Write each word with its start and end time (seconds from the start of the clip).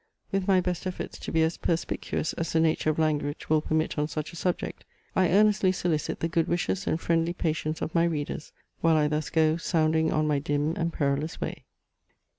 With 0.31 0.47
my 0.47 0.61
best 0.61 0.87
efforts 0.87 1.19
to 1.19 1.31
be 1.31 1.43
as 1.43 1.57
perspicuous 1.57 2.33
as 2.33 2.51
the 2.51 2.59
nature 2.59 2.89
of 2.89 2.97
language 2.97 3.51
will 3.51 3.61
permit 3.61 3.99
on 3.99 4.07
such 4.07 4.33
a 4.33 4.35
subject, 4.35 4.83
I 5.15 5.29
earnestly 5.29 5.71
solicit 5.71 6.21
the 6.21 6.27
good 6.27 6.47
wishes 6.47 6.87
and 6.87 6.99
friendly 6.99 7.33
patience 7.33 7.83
of 7.83 7.93
my 7.93 8.05
readers, 8.05 8.51
while 8.79 8.95
I 8.97 9.07
thus 9.07 9.29
go 9.29 9.57
"sounding 9.57 10.11
on 10.11 10.25
my 10.25 10.39
dim 10.39 10.75
and 10.75 10.91
perilous 10.91 11.39
way." 11.39 11.65